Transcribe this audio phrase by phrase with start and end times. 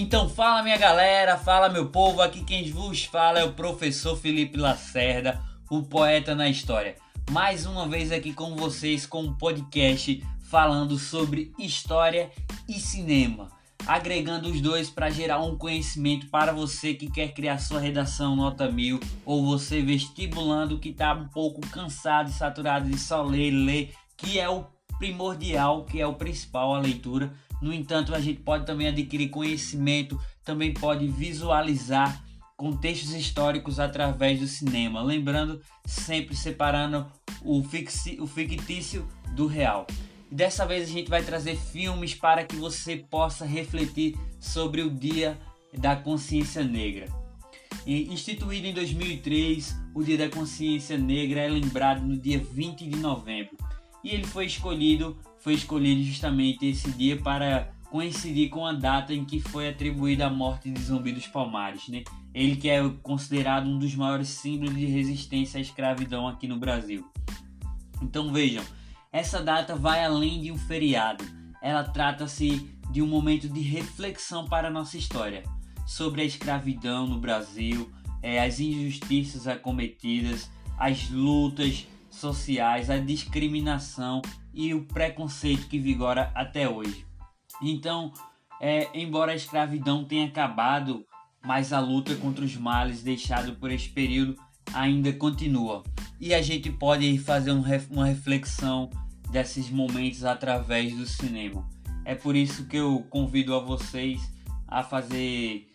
[0.00, 4.56] Então fala minha galera, fala meu povo, aqui quem vos fala é o professor Felipe
[4.56, 6.94] Lacerda, o poeta na história.
[7.32, 12.30] Mais uma vez aqui com vocês com um podcast falando sobre história
[12.68, 13.50] e cinema,
[13.88, 18.70] agregando os dois para gerar um conhecimento para você que quer criar sua redação nota
[18.70, 23.92] mil ou você vestibulando que está um pouco cansado e saturado de só ler, ler,
[24.16, 24.64] que é o
[24.96, 30.20] primordial, que é o principal a leitura no entanto, a gente pode também adquirir conhecimento,
[30.44, 32.22] também pode visualizar
[32.56, 37.06] contextos históricos através do cinema, lembrando sempre separando
[37.42, 39.86] o, fixi, o fictício do real.
[40.30, 44.90] E dessa vez a gente vai trazer filmes para que você possa refletir sobre o
[44.90, 45.38] Dia
[45.76, 47.06] da Consciência Negra.
[47.86, 52.96] E, instituído em 2003, o Dia da Consciência Negra é lembrado no dia 20 de
[52.96, 53.56] novembro.
[54.08, 59.24] E ele foi escolhido foi escolhido justamente esse dia para coincidir com a data em
[59.24, 62.04] que foi atribuída a morte de Zumbi dos Palmares, né?
[62.34, 67.06] Ele que é considerado um dos maiores símbolos de resistência à escravidão aqui no Brasil.
[68.02, 68.64] Então vejam,
[69.12, 71.24] essa data vai além de um feriado.
[71.62, 75.42] Ela trata-se de um momento de reflexão para a nossa história
[75.86, 77.90] sobre a escravidão no Brasil,
[78.22, 86.68] é, as injustiças acometidas, as lutas sociais, a discriminação e o preconceito que vigora até
[86.68, 87.06] hoje.
[87.62, 88.12] Então,
[88.60, 91.04] é, embora a escravidão tenha acabado,
[91.44, 94.36] mas a luta contra os males deixado por esse período
[94.74, 95.82] ainda continua.
[96.20, 98.90] E a gente pode fazer um, uma reflexão
[99.30, 101.68] desses momentos através do cinema.
[102.04, 104.20] É por isso que eu convido a vocês
[104.66, 105.66] a fazer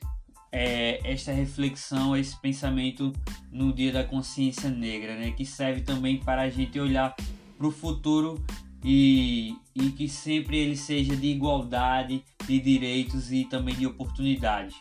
[0.54, 3.12] é, esta reflexão, esse pensamento
[3.52, 5.32] no Dia da Consciência Negra, né?
[5.32, 7.16] que serve também para a gente olhar
[7.58, 8.46] para o futuro
[8.84, 14.76] e, e que sempre ele seja de igualdade, de direitos e também de oportunidades.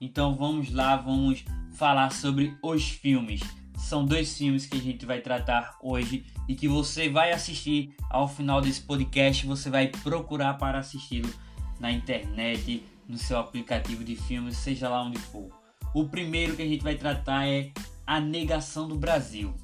[0.00, 1.44] Então vamos lá, vamos
[1.74, 3.40] falar sobre os filmes.
[3.76, 8.28] São dois filmes que a gente vai tratar hoje e que você vai assistir ao
[8.28, 9.44] final desse podcast.
[9.46, 11.32] Você vai procurar para assisti-lo
[11.80, 15.48] na internet, no seu aplicativo de filmes, seja lá onde for.
[15.94, 17.70] O primeiro que a gente vai tratar é
[18.06, 19.54] A Negação do Brasil.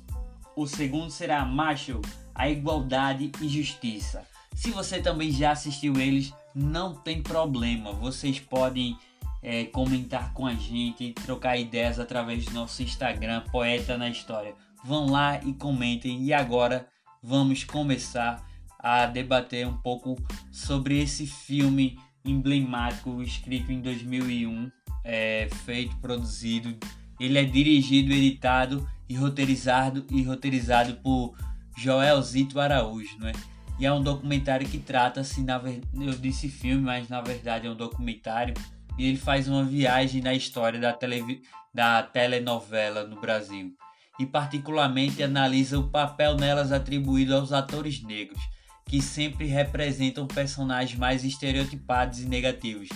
[0.54, 2.02] O segundo será Marshall,
[2.34, 4.26] a igualdade e justiça.
[4.54, 7.92] Se você também já assistiu eles, não tem problema.
[7.92, 8.98] Vocês podem
[9.42, 14.54] é, comentar com a gente, trocar ideias através do nosso Instagram, Poeta na História.
[14.84, 16.22] Vão lá e comentem.
[16.22, 16.88] E agora
[17.22, 18.44] vamos começar
[18.78, 20.16] a debater um pouco
[20.50, 24.70] sobre esse filme emblemático escrito em 2001,
[25.04, 26.76] é, feito, produzido.
[27.18, 31.36] Ele é dirigido, editado e roteirizado e roteirizado por
[31.76, 33.32] Joel Zito Araújo, né?
[33.78, 35.62] E é um documentário que trata-se, na
[35.94, 38.54] eu disse filme, mas na verdade é um documentário.
[38.98, 41.42] E ele faz uma viagem na história da, tele,
[41.72, 43.72] da telenovela no Brasil.
[44.18, 48.42] E particularmente analisa o papel nelas atribuído aos atores negros,
[48.88, 52.88] que sempre representam personagens mais estereotipados e negativos,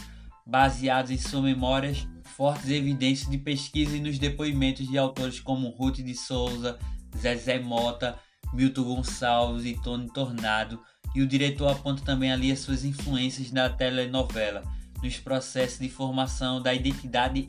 [0.44, 5.98] baseados em suas memórias, fortes evidências de pesquisa e nos depoimentos de autores como Ruth
[5.98, 6.78] de Souza,
[7.16, 8.18] Zezé Mota
[8.52, 10.80] Milton Gonçalves e Tony Tornado,
[11.14, 14.62] e o diretor aponta também ali as suas influências na telenovela,
[15.02, 17.48] nos processos de formação da identidade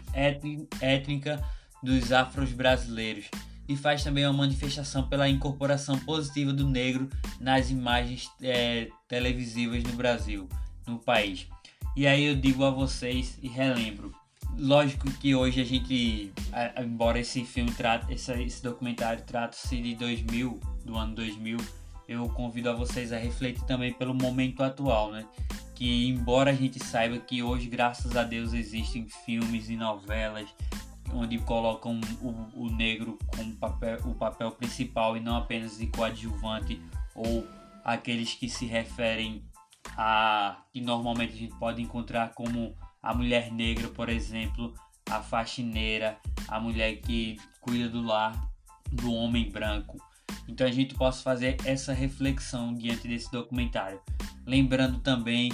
[0.81, 1.41] étnica
[1.81, 3.29] dos afros brasileiros,
[3.67, 7.09] e faz também uma manifestação pela incorporação positiva do negro
[7.39, 10.47] nas imagens é, televisivas no Brasil,
[10.85, 11.47] no país.
[11.95, 14.13] E aí eu digo a vocês e relembro,
[14.57, 16.31] lógico que hoje a gente,
[16.81, 21.57] embora esse filme trate, esse, documentário trate-se de 2000, do ano 2000,
[22.07, 25.25] eu convido a vocês a refletir também pelo momento atual, né?
[25.73, 30.49] Que embora a gente saiba que hoje, graças a Deus, existem filmes e novelas
[31.13, 36.81] onde colocam o, o negro como papel, o papel principal e não apenas de coadjuvante
[37.15, 37.47] ou
[37.83, 39.43] aqueles que se referem
[39.97, 44.73] a que normalmente a gente pode encontrar como a mulher negra, por exemplo,
[45.09, 46.17] a faxineira,
[46.47, 48.49] a mulher que cuida do lar
[48.91, 49.97] do homem branco.
[50.47, 53.99] Então a gente possa fazer essa reflexão diante desse documentário.
[54.45, 55.51] Lembrando também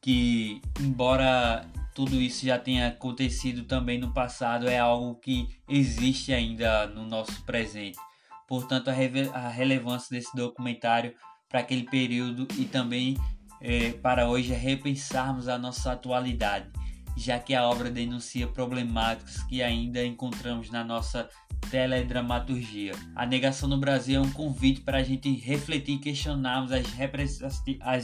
[0.00, 1.64] que, embora
[1.98, 7.42] tudo isso já tenha acontecido também no passado, é algo que existe ainda no nosso
[7.42, 7.98] presente.
[8.46, 8.92] Portanto, a,
[9.36, 11.12] a relevância desse documentário
[11.48, 13.16] para aquele período e também
[13.60, 16.70] é, para hoje é repensarmos a nossa atualidade,
[17.16, 21.28] já que a obra denuncia problemáticas que ainda encontramos na nossa
[21.68, 22.92] teledramaturgia.
[23.16, 26.86] A negação no Brasil é um convite para a gente refletir e questionarmos as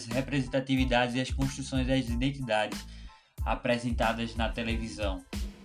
[0.08, 2.84] representatividades e as construções das identidades,
[3.44, 5.22] apresentadas na televisão.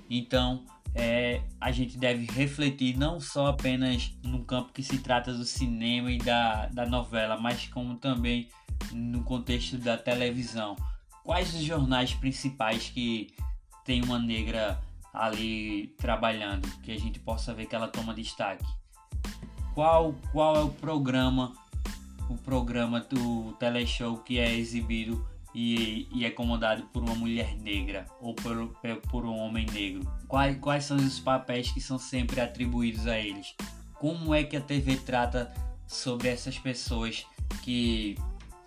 [0.10, 0.66] Então,
[0.96, 6.12] é, a gente deve refletir não só apenas no campo que se trata do cinema
[6.12, 8.50] e da, da novela, mas como também
[8.92, 10.76] no contexto da televisão.
[11.24, 13.28] Quais os jornais principais que
[13.86, 14.82] tem uma negra
[15.14, 18.66] ali trabalhando, que a gente possa ver que ela toma destaque?
[19.74, 21.54] Qual, qual é o programa,
[22.30, 25.26] o programa do teleshow que é exibido
[25.62, 28.56] e, e é comandado por uma mulher negra ou por,
[29.12, 30.10] por um homem negro?
[30.26, 33.54] Quais, quais são os papéis que são sempre atribuídos a eles?
[33.96, 35.54] Como é que a TV trata
[35.86, 37.26] sobre essas pessoas
[37.62, 38.18] que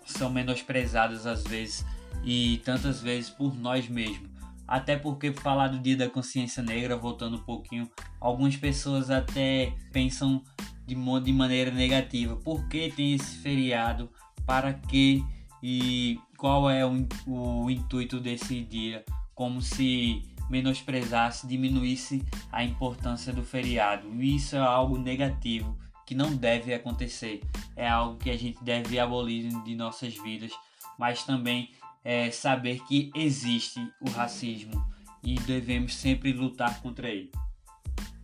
[0.05, 1.83] são menosprezadas às vezes
[2.23, 4.29] e tantas vezes por nós mesmos?
[4.67, 7.89] Até porque falar do Dia da Consciência Negra, voltando um pouquinho,
[8.21, 10.43] algumas pessoas até pensam
[10.85, 12.35] de, de maneira negativa.
[12.35, 14.11] Por que tem esse feriado?
[14.45, 15.23] Para que?
[15.61, 23.41] E qual é o, o intuito desse dia, como se menosprezasse, diminuísse a importância do
[23.41, 24.21] feriado.
[24.21, 27.39] Isso é algo negativo que não deve acontecer.
[27.77, 30.51] É algo que a gente deve abolir de nossas vidas,
[30.99, 31.71] mas também
[32.03, 34.85] é, saber que existe o racismo
[35.23, 37.31] e devemos sempre lutar contra ele.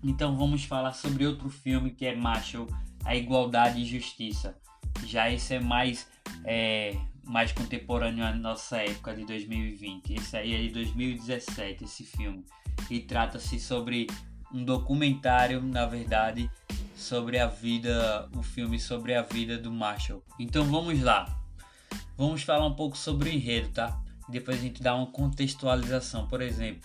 [0.03, 2.67] Então vamos falar sobre outro filme que é Marshall,
[3.05, 4.59] A Igualdade e Justiça.
[5.05, 6.05] Já esse é mais
[6.43, 6.97] é,
[7.29, 10.15] mais contemporâneo à nossa época de 2020.
[10.15, 12.43] Esse aí é de 2017, esse filme.
[12.89, 14.07] E trata-se sobre
[14.51, 16.49] um documentário, na verdade,
[16.95, 20.23] sobre a vida, o filme sobre a vida do Marshall.
[20.39, 21.39] Então vamos lá.
[22.17, 24.01] Vamos falar um pouco sobre o enredo, tá?
[24.27, 26.27] Depois a gente dá uma contextualização.
[26.27, 26.81] Por exemplo,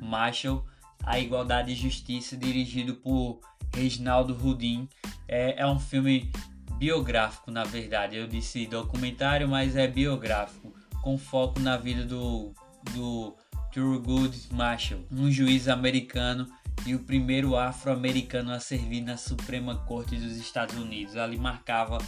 [0.00, 0.64] Marshall,
[1.02, 3.40] A Igualdade e Justiça, dirigido por
[3.74, 4.88] Reginaldo Rudin.
[5.26, 6.30] É, é um filme
[6.78, 8.16] biográfico, na verdade.
[8.16, 10.72] Eu disse documentário, mas é biográfico,
[11.02, 12.52] com foco na vida do,
[12.94, 13.36] do
[13.72, 16.46] Thurgood Marshall, um juiz americano
[16.86, 21.16] e o primeiro afro-americano a servir na Suprema Corte dos Estados Unidos.
[21.16, 21.98] Ali marcava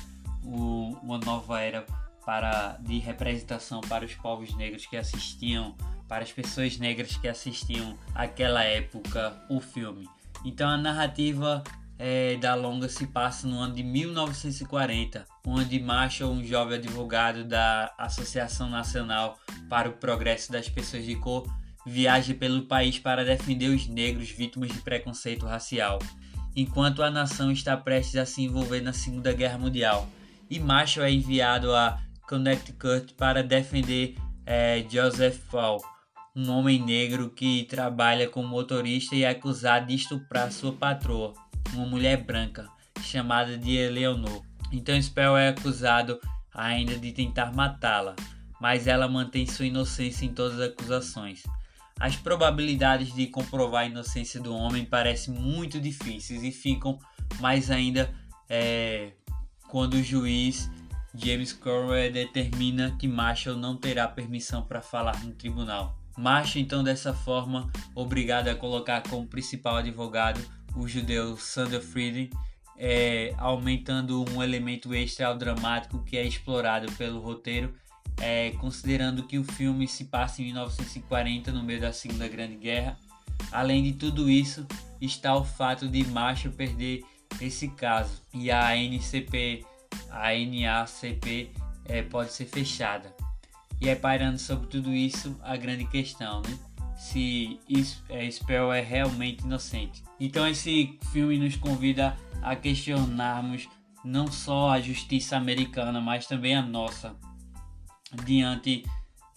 [0.44, 1.84] o, uma nova era
[2.24, 5.74] para, de representação para os povos negros que assistiam,
[6.06, 10.08] para as pessoas negras que assistiam aquela época o filme.
[10.44, 11.62] Então a narrativa
[12.02, 17.92] é, da longa se passa no ano de 1940, onde Marshall, um jovem advogado da
[17.98, 19.38] Associação Nacional
[19.68, 21.46] para o Progresso das Pessoas de Cor,
[21.84, 25.98] viaja pelo país para defender os negros vítimas de preconceito racial,
[26.56, 30.08] enquanto a nação está prestes a se envolver na Segunda Guerra Mundial.
[30.48, 35.84] E Marshall é enviado a Connecticut para defender é, Joseph Fall,
[36.34, 41.34] um homem negro que trabalha como motorista e é acusado de estuprar sua patroa
[41.72, 42.68] uma mulher branca
[43.02, 44.42] chamada de Eleanor.
[44.72, 46.20] Então Spell é acusado
[46.54, 48.14] ainda de tentar matá-la,
[48.60, 51.42] mas ela mantém sua inocência em todas as acusações.
[51.98, 56.98] As probabilidades de comprovar a inocência do homem parecem muito difíceis e ficam
[57.40, 58.12] mais ainda
[58.48, 59.12] é,
[59.68, 60.70] quando o juiz
[61.14, 65.98] James Corwell determina que Marshall não terá permissão para falar no tribunal.
[66.16, 70.40] Marshall, então, dessa forma, obrigado a colocar como principal advogado
[70.74, 72.30] o judeu Sander Frieden,
[72.76, 77.74] é, aumentando um elemento extra dramático que é explorado pelo roteiro,
[78.18, 82.98] é, considerando que o filme se passa em 1940, no meio da Segunda Grande Guerra.
[83.50, 84.66] Além de tudo isso,
[85.00, 87.02] está o fato de Marshall perder
[87.40, 89.64] esse caso e a NCP,
[90.10, 91.50] a NACP
[91.84, 93.14] é, pode ser fechada.
[93.80, 96.58] E é pairando sobre tudo isso a grande questão, né?
[97.00, 97.58] Se
[98.10, 100.04] é, Spell é realmente inocente.
[100.20, 103.66] Então esse filme nos convida a questionarmos
[104.04, 107.16] não só a justiça americana, mas também a nossa,
[108.26, 108.84] diante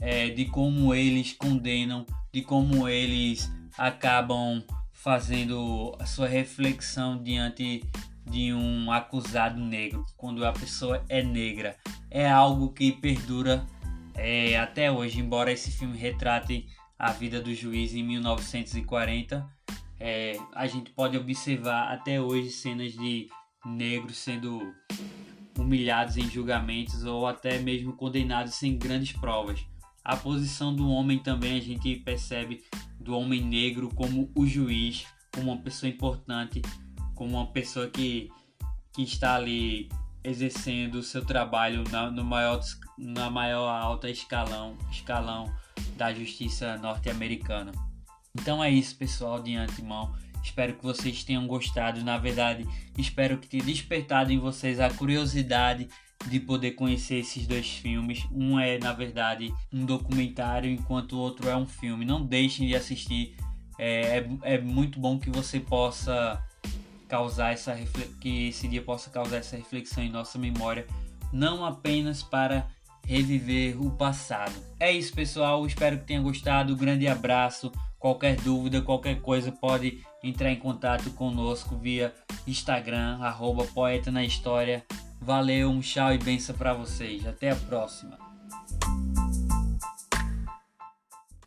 [0.01, 7.81] é, de como eles condenam, de como eles acabam fazendo a sua reflexão diante
[8.29, 11.77] de um acusado negro, quando a pessoa é negra.
[12.11, 13.65] É algo que perdura
[14.15, 16.67] é, até hoje, embora esse filme retrate
[17.03, 19.45] a vida do juiz em 1940,
[19.99, 23.27] é, a gente pode observar até hoje cenas de
[23.65, 24.73] negros sendo
[25.59, 29.59] humilhados em julgamentos ou até mesmo condenados sem grandes provas.
[30.01, 32.63] A posição do homem também a gente percebe
[33.01, 36.61] do homem negro como o juiz, como uma pessoa importante,
[37.15, 38.29] como uma pessoa que,
[38.93, 39.89] que está ali
[40.23, 42.61] exercendo o seu trabalho na, no maior,
[42.97, 45.53] na maior alta escalão, escalão
[45.95, 47.71] da justiça norte-americana.
[48.35, 50.13] Então é isso, pessoal, de antemão.
[50.43, 52.03] Espero que vocês tenham gostado.
[52.03, 55.87] Na verdade, espero que tenha despertado em vocês a curiosidade
[56.27, 58.25] de poder conhecer esses dois filmes.
[58.31, 62.05] Um é, na verdade, um documentário, enquanto o outro é um filme.
[62.05, 63.35] Não deixem de assistir.
[63.79, 66.43] É, é, é muito bom que você possa
[67.07, 67.75] causar essa
[68.19, 70.87] que esse dia possa causar essa reflexão em nossa memória,
[71.31, 72.67] não apenas para
[73.05, 74.53] reviver o passado.
[74.79, 75.65] É isso, pessoal.
[75.65, 76.75] Espero que tenha gostado.
[76.75, 77.71] Grande abraço.
[77.99, 82.13] Qualquer dúvida, qualquer coisa, pode entrar em contato conosco via
[82.45, 84.83] Instagram, arroba Poeta na História.
[85.21, 87.25] Valeu, um tchau e benção para vocês.
[87.25, 88.22] Até a próxima.